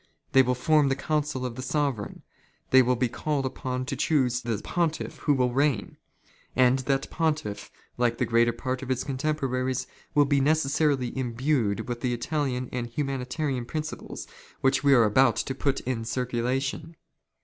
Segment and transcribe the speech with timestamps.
[0.31, 2.23] They will form the council of the "Sovereign.
[2.71, 5.95] They will be called upon to choose the Pontiff" who will reign;
[6.55, 9.85] and that Pontiff, like the greater part of his "contemporaries,
[10.15, 14.25] will be necessarily imbued with the Italian and "humanitarian principles
[14.61, 16.95] which we are about to put in circula" tion.